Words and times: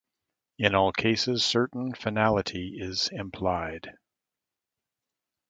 In 0.57 0.73
all 0.73 0.91
cases, 0.91 1.45
certain 1.45 1.93
finality 1.93 2.75
is 2.81 3.09
implied. 3.11 3.91